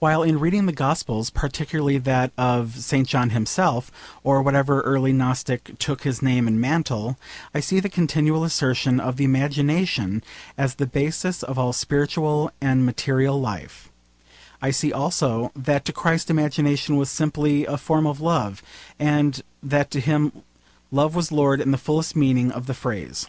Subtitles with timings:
[0.00, 3.06] While in reading the Gospels particularly that of St.
[3.06, 3.92] John himself,
[4.24, 7.16] or whatever early Gnostic took his name and mantle
[7.54, 10.24] I see the continual assertion of the imagination
[10.58, 13.90] as the basis of all spiritual and material life,
[14.60, 18.60] I see also that to Christ imagination was simply a form of love,
[18.98, 20.32] and that to him
[20.90, 23.28] love was lord in the fullest meaning of the phrase.